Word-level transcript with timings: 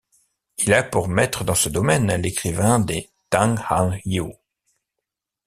Il 0.57 0.73
a 0.73 0.81
pour 0.81 1.07
maître 1.09 1.43
dans 1.43 1.53
ce 1.53 1.69
domaine 1.69 2.11
l'écrivain 2.15 2.79
des 2.79 3.11
Tang 3.29 3.55
Han 3.69 3.99
Yu. 4.03 4.33